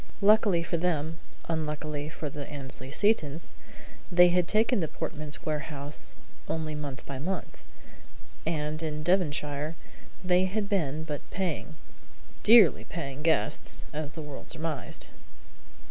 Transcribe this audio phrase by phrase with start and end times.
[0.23, 3.53] Luckily for them unluckily for the Annesley Setons
[4.11, 6.15] they had taken the Portman Square house
[6.47, 7.61] only month by month.
[8.43, 9.75] And in Devonshire
[10.25, 11.75] they had been but paying
[12.41, 13.21] dearly paying!
[13.21, 15.05] guests, as the world surmised.